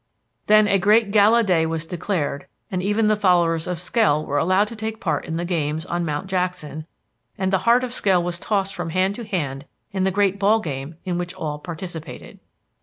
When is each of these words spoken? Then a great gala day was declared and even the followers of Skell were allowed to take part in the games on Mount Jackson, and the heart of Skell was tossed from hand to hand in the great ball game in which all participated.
Then 0.47 0.67
a 0.67 0.79
great 0.79 1.11
gala 1.11 1.43
day 1.43 1.67
was 1.67 1.85
declared 1.85 2.47
and 2.71 2.81
even 2.81 3.05
the 3.05 3.15
followers 3.15 3.67
of 3.67 3.77
Skell 3.77 4.25
were 4.25 4.39
allowed 4.39 4.67
to 4.69 4.75
take 4.75 4.99
part 4.99 5.25
in 5.25 5.35
the 5.35 5.45
games 5.45 5.85
on 5.85 6.03
Mount 6.05 6.25
Jackson, 6.25 6.87
and 7.37 7.53
the 7.53 7.59
heart 7.69 7.83
of 7.83 7.93
Skell 7.93 8.23
was 8.23 8.39
tossed 8.39 8.73
from 8.73 8.89
hand 8.89 9.13
to 9.13 9.23
hand 9.23 9.67
in 9.91 10.01
the 10.01 10.09
great 10.09 10.39
ball 10.39 10.59
game 10.59 10.97
in 11.05 11.19
which 11.19 11.35
all 11.35 11.59
participated. 11.59 12.39